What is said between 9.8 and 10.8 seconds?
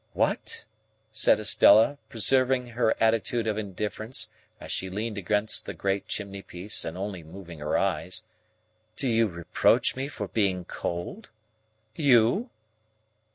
me for being